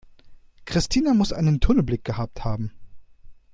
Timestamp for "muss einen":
1.13-1.59